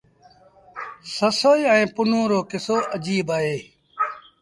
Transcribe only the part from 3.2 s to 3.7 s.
اهي۔